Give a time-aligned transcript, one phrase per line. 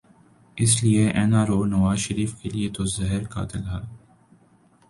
[0.57, 3.81] اس لیے N R O Nawaz Sharif کیلئے تو زہر قاتل ہے۔